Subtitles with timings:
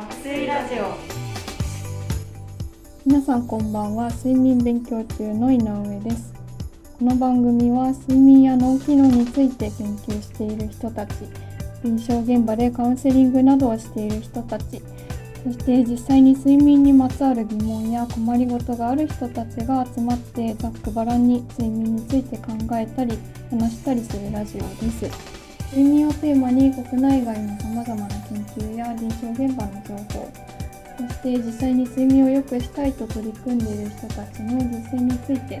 [0.00, 0.96] 爆睡ラジオ。
[3.04, 4.08] 皆さんこんばんは。
[4.08, 6.32] 睡眠勉強中の井上です。
[6.98, 11.12] この番組は睡眠や脳機能について研究している人たち
[11.84, 14.80] 臨床現場でカウンセリングなどをしている人たち
[15.44, 23.18] そして実際に睡眠にまつわる疑問や困りごとがある人たちが集まってざっくばらんに睡眠について考えたり
[23.50, 25.39] 話したりするラジオです。
[25.70, 30.32] 睡眠をテーマに国内外のさまざまな研究や臨床現場の情報
[30.98, 35.58] そして実際に睡眠を良くしたいと取り組んでいる人たちの実践について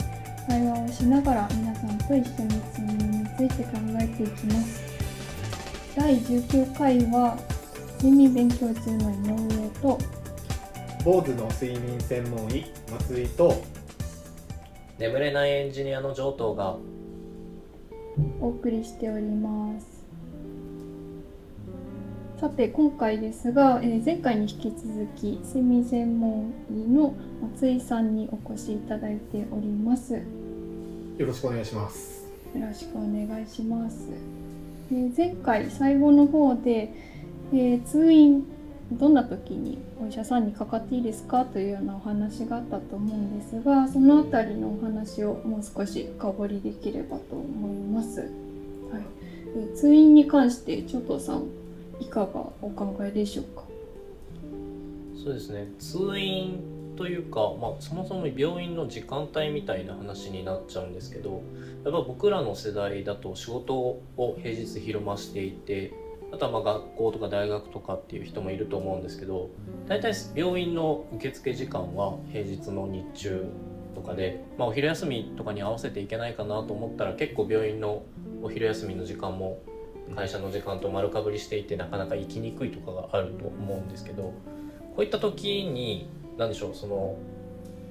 [0.48, 4.90] 対話をしながら皆さんと一緒に睡眠について考えていきます。
[5.96, 7.36] 第19回は
[7.98, 9.98] 睡眠勉強中の井上と
[11.04, 13.62] 坊主の睡眠専門医松井と
[14.98, 16.76] 眠れないエンジニアの上等が。
[18.40, 19.89] お送りしております
[22.40, 27.14] さて今回ですが、えー、前回に引き続き睡眠専門医の
[27.52, 30.14] 松井さんにお越しいただいております。
[30.14, 32.26] よろしくお願いします。
[32.54, 34.08] よろしくお願いします、
[34.90, 36.94] えー、前回最後の方で、
[37.52, 38.42] えー、通院
[38.90, 51.59] どんな時にお医者さんにかかっていいですかというようなお話があったと思うんですがその辺りのお話をもう少し深掘りできればと思います、はい、通院に関してちょっとさん
[52.00, 52.26] いかが
[52.62, 53.62] お考えでしょうか？
[55.22, 55.68] そうですね。
[55.78, 56.60] 通院
[56.96, 61.42] というか、まあ、そもそも病院の時間帯みたいな話になっちゃうんですけど
[61.84, 64.02] やっぱ僕らの世代だと仕事を
[64.42, 65.94] 平日昼間していて
[66.32, 69.48] あとはま学校とか大学とかっていう人もいると思うんですけど
[69.88, 73.46] 大体病院の受付時間は平日の日中
[73.94, 78.02] とかで、まあ、お昼休みとかに合わせていけないかなと思ったら結構病院の
[78.42, 79.62] お昼休みの時間も
[80.14, 84.34] 会社の時間と丸かぶりしていてなかなか行きにくいとかがあると思うんですけどこ
[84.98, 87.16] ういった時に何でしょうその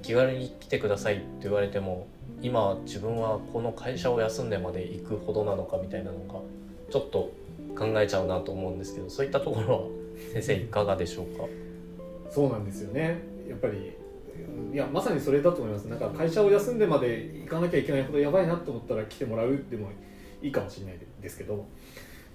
[0.02, 2.08] 気軽に来てくださいって言われても
[2.42, 6.40] 今自分はこの会社を休んでまで行くほどなのかみたいなのが
[6.92, 7.32] ちょっと
[7.78, 9.82] 考えちゃうなと思うんですけどそういったところは
[10.34, 11.44] 先生いかがでしょうか？
[12.30, 13.20] そうなんですよね。
[13.48, 13.94] やっぱり
[14.74, 15.86] いやまさにそれだと思います。
[15.86, 19.90] なんか会社を休んでまで行かなきゃいけないほどやばいなと思ったら来てもらうでも
[20.42, 21.66] いいかもしれないですけど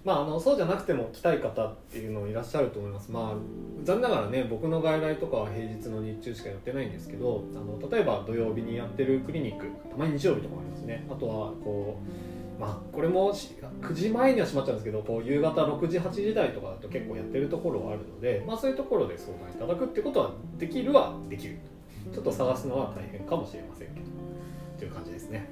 [0.05, 11.07] まあ、あのそうじゃなくても来たい方っていうのいらっしゃると思います、まあ、残念ながらね僕の外来とかは平日の日中しかやってないんですけどあの例えば土曜日にやってるクリニックたまに日曜日とかもありますね。
[11.11, 11.99] あとはこ
[12.59, 21.59] う、まあ、これも9時前には閉まっちゃうんですけどこう夕方6時8時台とかだと結構やってるところはあるので、まあ、そういうところで相談いただくってことはできるはできる。
[22.13, 24.07] ちょっと探すのは大変かもしれませんけど
[24.79, 25.49] という感じですね。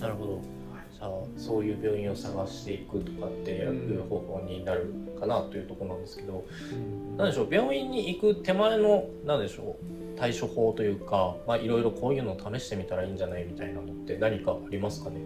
[0.00, 0.57] なるほど。
[1.00, 15.16] あそういう病院を探していくとかっていう方法になるかなというところなんですけど、うん、何でしょう病院に行く手前の何でしょう対処法というかいろいろこういうのを試してみたらいいんじゃないみたいなのって何かありますかね？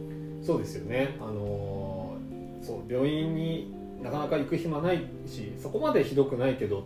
[0.43, 1.17] そうですよね。
[1.21, 2.17] あの
[2.61, 3.73] そう病院に
[4.03, 6.83] なかなか行く暇ないしそこまでひどくないけどっ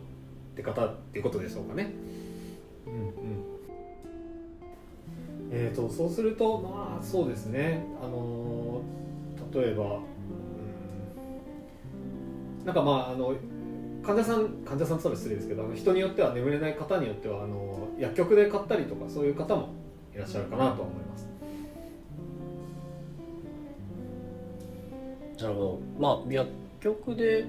[0.55, 1.91] て方っていうことでしょうかね。
[2.87, 3.56] うんうん
[5.51, 7.84] えーと、そうするとまあそうですね。
[8.03, 8.83] あの
[9.55, 9.87] 例えば、う
[12.62, 13.34] ん、なんかまああの
[14.03, 19.69] 患者さん患者さんとは失礼ですけどあの人によっては眠れない方によってはあの薬局で買ったりとかそういう方も
[20.15, 21.29] いらっしゃるかなと思います。
[25.43, 25.81] なるほど。
[25.99, 27.45] まあ薬局で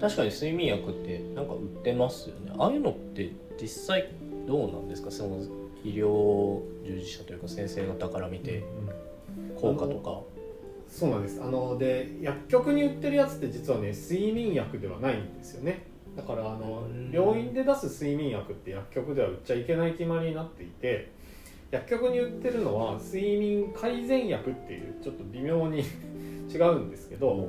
[0.00, 2.52] 確かに睡眠薬ってなんか売ってますよね。
[2.58, 4.12] ああいうのって実際
[4.46, 5.10] どうなんですか？
[5.10, 5.38] その
[5.84, 8.64] 医療従事者というか先生方から見て
[9.60, 10.20] 効果とか、
[10.88, 11.42] そうなんです。
[11.42, 15.92] あので薬局に売ってるやつって実はね睡眠薬ではないんですよね。
[16.16, 21.10] だからあの病院で出す睡眠薬って薬局では売っちゃいけない決まりになっていて
[21.70, 25.80] 薬局に売ってるのは睡眠改善薬っていうちょっと微妙に
[26.52, 27.48] 違うんですけど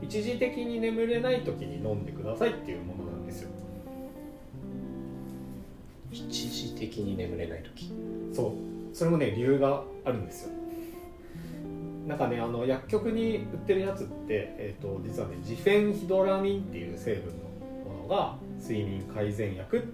[0.00, 3.50] 一時的に眠れない時に飲んでくださいっていうものなんですよ
[6.16, 7.92] 一時的に眠れない時。
[8.32, 8.96] そう。
[8.96, 10.50] それもね理由があるんですよ。
[12.06, 19.84] なんかねあの薬局に売ってるやつって、えーと、実はねジフェンヒドラミンっていう成分のものが睡眠改善薬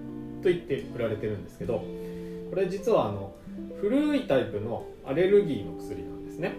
[0.42, 1.78] といって売られてるんですけど
[2.50, 3.34] これ実はあの
[3.80, 6.54] 古いタイプのアレルギーの薬なんですね。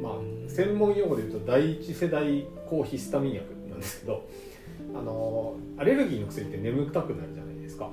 [0.00, 0.12] まあ
[0.48, 4.28] 専門用語で言うと第一世代抗ヒスタミン薬なんですけど
[4.94, 7.90] あのアレルギーの薬って眠たくなるじゃないですか。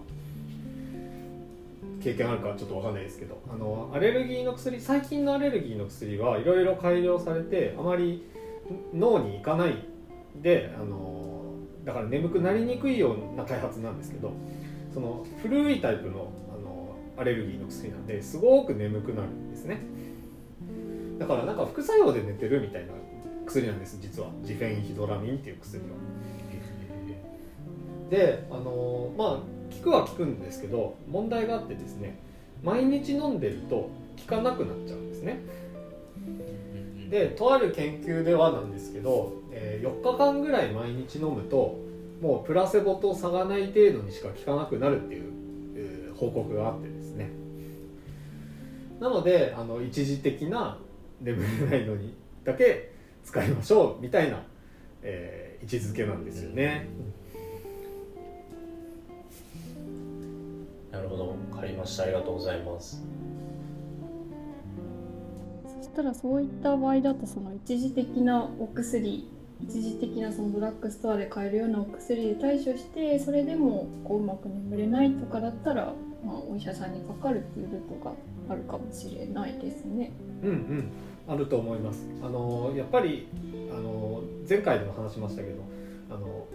[2.06, 3.42] 経験あるかちょっと分かんないですけど。
[3.52, 8.24] あのアレルギーの薬最近のアレルギーの薬はいろいろ改良されてあまり
[8.94, 9.84] 脳に行かない
[10.40, 14.34] であのだから眠くなりにくいような開発なんですけど
[14.94, 19.80] その古いタイプのあのアレルギーの薬なんですごく眠くなるんですね。
[21.18, 22.94] だからなんか副作用で寝てるみたいな
[23.48, 24.30] 薬なんです実は。
[24.44, 25.90] ジフェンヒドラミンっていう薬は。
[28.12, 29.55] であのまあ効
[29.86, 32.18] くは効くんですけど問題があってですね
[32.64, 33.92] 毎日飲んでると効
[34.28, 35.40] かなくなっちゃうんですね。
[37.10, 41.78] でとある研究ではなんですけど、えー4日間ぐらい毎日飲むと
[42.20, 45.24] もうプラセボと差がない程度にしか効かなくなるっていう、
[45.76, 47.30] えー報告があってですね。
[49.00, 50.80] なのであの一時的な
[51.22, 52.92] 眠れないのにだけ
[53.24, 54.42] 使いましょうみたいな、
[55.04, 56.88] えー位置づけなんですよね、
[60.96, 61.36] なるほど。
[61.52, 62.04] 分かりました。
[62.04, 63.04] ありがとうございます。
[65.66, 69.30] そしたらそういった場合だとその一時的なお薬
[69.62, 75.94] 一時的なそのドラッグストアで買えるようなお薬で対処してそれでもこううまく眠れないとかだったら、
[76.26, 78.12] まあ、お医者さんにかかるっていうルートが
[78.50, 80.12] あるかもしれないですね。
[80.44, 80.92] うんうん。
[81.28, 82.08] あると思います。
[82.24, 83.28] あのやっぱり
[83.72, 85.62] あの前回でも話しましたけど
[86.10, 86.48] あの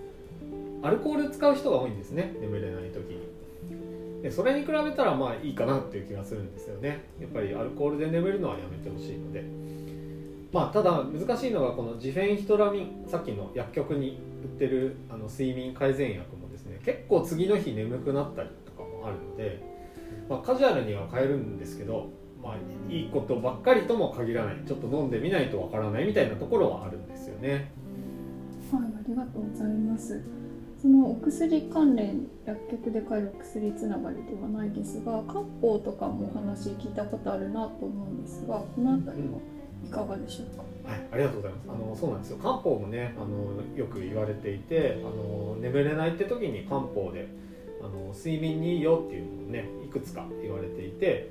[0.83, 2.35] アルコール使う人が多いんですね。
[2.41, 3.11] 眠れない時。
[3.11, 3.30] に
[4.23, 9.45] でそれに比べたらまあいいかなっていう気がするんですよねやっぱりアルコールで眠るのはやめてほしいので
[10.53, 19.63] まあただ難しいのがこのジフェンヒトラミンさっきの薬局に売ってるあの睡眠改善薬もですね結構次の日眠くなったりとかもあるので、
[20.29, 22.11] まあ、カジュアルには買えるんですけど
[22.43, 22.57] まあ、
[22.91, 27.71] いいことばっかりとも限らないちょっと飲んでみないとわからないみたいなところはあるんですよね。
[28.73, 30.40] はい、ありがとうございます。
[30.81, 39.39] そのお薬関連薬局で買える薬つながりではないですが、漢方とかもお話聞いたことあるなと思うんですが、このあたりは
[39.87, 40.63] いかがでしょうか？
[40.91, 41.69] はい、ありがとうございます。
[41.69, 42.39] あのそうなんですよ。
[42.39, 47.29] 漢方もね、あのよく言われていて、あの眠れないって時に漢方で
[47.83, 51.31] あの睡眠にいいよっていうのをね、いくつか言われていて、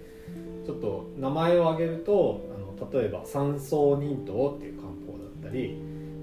[0.63, 5.75] ちょっと名前を挙げると、あの例えば三層忍糖っていう漢方だったり、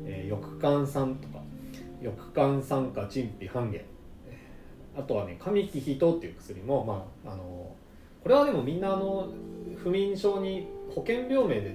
[0.04, 1.35] えー、翼寒酸とか
[2.02, 3.82] 翼寒酸化陳皮半減、
[4.96, 7.74] あとはね神木秘湯っていう薬もまああの
[8.22, 9.28] これはでもみんなあの
[9.76, 11.74] 不眠症に保険病名で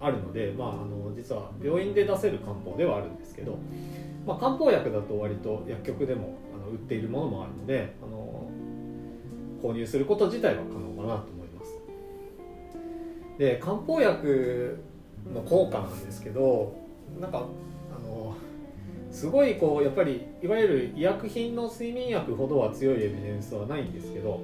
[0.00, 3.58] あるので、まあ、あの実は病院で出せる漢方ではあるんですけど、
[4.26, 8.50] まあ、漢方薬だと割と薬局でもあの売っているものもあるのであの
[9.62, 11.78] 購入すること自体は可能かなと思います。
[13.38, 14.82] で漢方薬
[15.32, 16.74] の効果なんですけど
[17.20, 18.34] なんかあの
[19.16, 24.42] すごいこうやっぱりいわゆる医薬品の睡眠薬ほどは強いエビデンスはないんですけど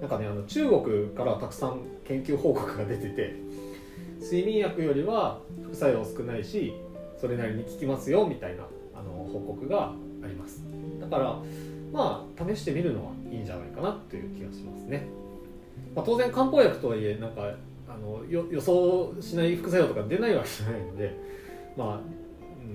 [0.00, 3.34] なんかねあの中国からたくさん研究報告が出てて
[4.20, 6.74] 睡眠薬よりは副作用少ないし
[7.20, 8.62] それなりに効きますよみたいな
[8.94, 9.92] あの報告が
[10.22, 10.62] あります。
[11.00, 11.36] だから
[11.92, 15.08] まあ試してみるのはいいんじゃないかなという気がしますね、
[15.96, 17.50] まあ、当然漢方薬とはいえなんか
[17.88, 21.16] あの予想しない副作用とか出ないわけじゃないので
[21.78, 22.27] まあ、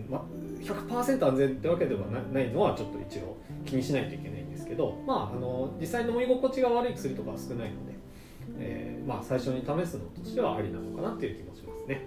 [0.10, 0.22] まあ、
[0.62, 7.94] 100%安全ってわけではなないのはちょっと一応気にしないといけないんですけどまああの実際飲み心地が悪い薬とかは少ないので
[8.60, 12.06] えーまあ、最初に試すのとしてはありなのかなっていう気もしますね。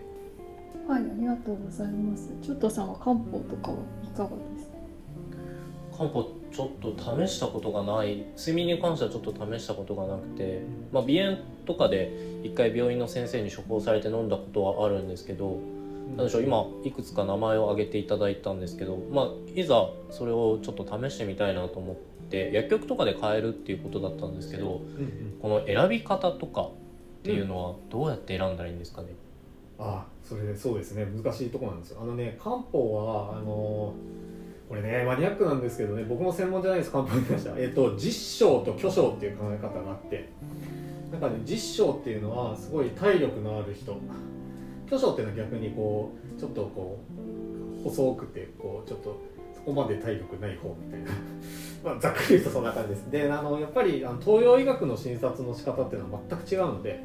[0.87, 2.31] はい、ありがとうございます。
[2.43, 5.97] ちょっとさんは漢方とかはいかがですか？
[5.97, 6.23] 漢方
[6.53, 15.59] ちょっと試したことがない睡眠に関してはちょっと試したことがなくて、まあ、鼻炎とかで一回病院の先生に処方されて飲んだことはあるんですけど、
[16.15, 21.97] なんでしょう今いくつか名前を挙げていただいたんですけど、まあ、いざそれをちょっと試してみたいなと思っ
[22.31, 26.71] て薬局とかで買えるっていうことだったんですけどうんうん、この選び方とかっ
[27.23, 29.09] ていうのはどうやって選んだらいいんですかね、
[29.79, 31.05] あそれそうですね。
[31.05, 32.01] 難しいところなんですよ。
[32.03, 33.93] あのね漢方はあの
[34.69, 40.29] これねマニアックなんですけどね僕も専門じゃないです漢方に関しては、えっと実証と虚証っていう考え方があって。
[41.11, 43.97] なんかね実証っていうのはすごい体力のある人
[44.87, 46.99] 虚証っていうのは逆にこうちょっとこ
[47.81, 49.21] う細くてこうちょっと
[49.55, 51.11] そこまで体力ない方みたいな。
[51.85, 53.11] まあざっくり言うとそんな感じです。
[53.11, 57.01] であのやっぱりあの東洋医学の診察の仕方っていうのは全く違うので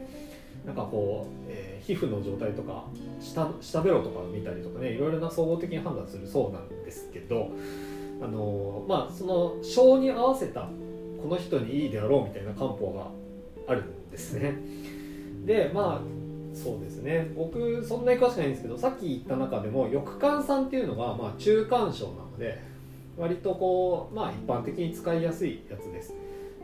[0.65, 2.85] なんかこう、えー皮膚の状態とか
[3.19, 7.49] 下下ベロとか見たりとかねいろいろな総合的に判断するそうなんですけど
[8.21, 10.69] あのまあその症に合わせた
[11.21, 13.07] この人にいいであろうみたいな漢方が
[13.67, 14.55] あるんですね。
[15.45, 16.20] でまあ
[16.53, 17.31] そうですね。
[17.35, 22.61] 僕そんなに詳しくないんですけどさっき言った中でも翼寒酸っていうのがまあ中間症なので
[23.17, 26.13] 割とこうまあ一般的に使いやすいやつです。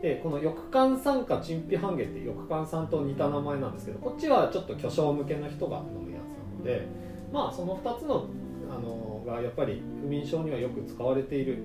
[0.02, 6.86] でこの翼寒酸化陳皮半減って翼寒酸と似た名前なんですけどこっちはちょっと巨匠向けの人が飲むやつなので
[7.32, 8.26] まあその2つの
[8.70, 11.58] あのがやっぱり不眠症にはよく使われている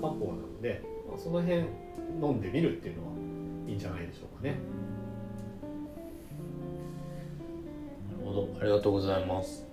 [0.00, 1.60] 漢方なので、まあ、その辺
[2.22, 3.12] 飲んでみるっていうのは
[3.66, 4.56] いいんじゃないでしょうかね。
[8.30, 9.66] ほどありがとうございます。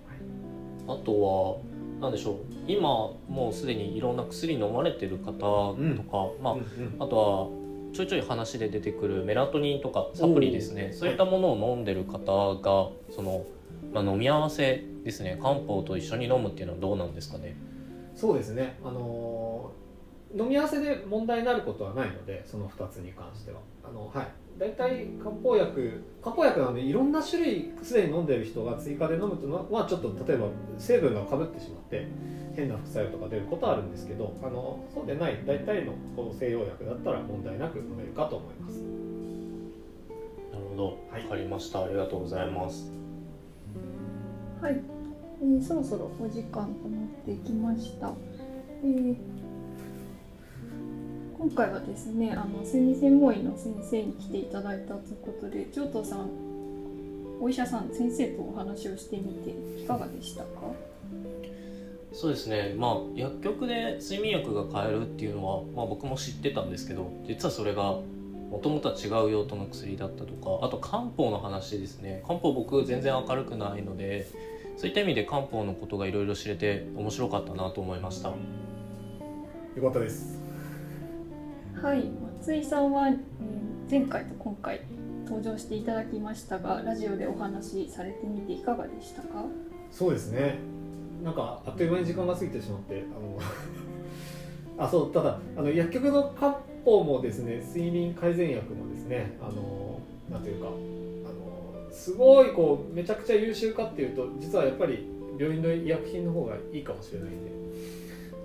[0.88, 1.58] あとは
[2.02, 2.36] 何でしょう。
[2.68, 2.90] 今
[3.28, 6.96] もうすでにいろんな薬飲まれてる方とか、まあうんうん。
[7.00, 10.92] あとはちょいちょい話で出てくるメラトニンとかサプリですね。
[10.94, 13.46] そういったものを飲んでる方がその、
[13.94, 15.38] まあ、飲み合わせですね。
[15.42, 17.56] 漢方と一緒に飲むっていうのはどうなんですかね。
[18.16, 19.88] そうですね、あのー
[20.36, 23.60] 飲み合わせで問題になることはないのでその2つに関しては。
[23.84, 24.28] あの、はい、
[24.60, 30.48] 大体漢方薬漢方薬なのでいろんな種類すでに飲んでる人が追加で飲むというのはちょっと例えば
[30.78, 32.08] 成分がかぶってしまって
[32.56, 38.80] 変な副作用とか出ることはあるんですけどあのそうでない大体のこう西洋薬だったら問題なく飲めるかと思います。
[40.52, 40.98] なるほど。
[41.12, 41.24] はい。
[41.24, 41.84] わかりました。
[41.84, 42.92] ありがとうございます。
[44.60, 44.82] はい、
[45.44, 48.12] えーそろそろお時間となってきました。
[48.84, 49.37] えー
[51.40, 56.30] 今回はですね、あの睡眠専門医の先生に来ていただいたということで、上藤さん、
[57.40, 60.48] お医者さん、先生とお話をしてみていかがでしたか？
[62.12, 67.84] そうですねまあ薬局で睡眠薬が買えるっていうのは、まあ、僕も知ってたんですけど実はそれが
[68.50, 74.28] もともとは違う用途の薬だったとかあと漢方の話ですね漢方僕全然明るくないので
[74.78, 78.36] そういった意味で漢方のことがいろいろ知れて面白かったなと思いましたよ
[79.84, 80.47] かったです。
[81.82, 82.06] はい、
[82.40, 83.18] 松井さんは、え
[83.90, 84.82] 前回と今回
[85.26, 89.46] 登場していただきましたが、ラジオでお話しされてみていかがでしたか？
[89.92, 90.58] そうですね
[91.24, 105.08] なんかあっという間に時間が過ぎてしまってあの あそうただあの薬局の漢方もですね睡眠改善薬もですねあのなんというかあのすごいこうめちゃくちゃ優秀かっていうと実はやっぱり
[105.40, 107.52] 病院の医薬品の方がいいかもしれないんで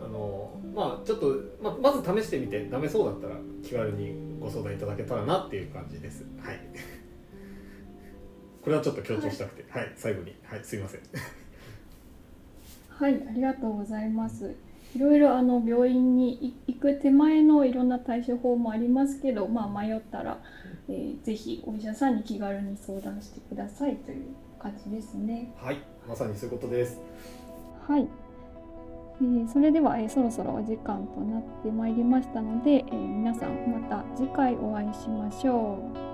[0.05, 6.25] あのまあちょっと、まあ、まず試してみてダメそうだったら気軽にご相談いただけたらなっていう感じです。
[6.41, 6.61] はい。
[8.63, 9.65] これはちょっと強調したくて。
[9.71, 10.35] はい、最後に。
[10.45, 10.61] はい。
[10.63, 11.01] すいません。
[12.89, 14.55] はい、ありがとうございます。
[14.95, 20.39] いろいろあの病院に行く手前のいろんな対処法もありますけど、まあ、迷ったら、
[20.89, 24.27] えーぜひお医者さんに気軽に相談してくださいという
[24.59, 25.53] 感じですね。
[25.57, 27.01] はい、まさにそういうことです。
[27.89, 28.07] はい、
[29.23, 36.12] えそれでは、えそろそろお時間となってまいりましたので、え皆さんまた次回お会いしましょう。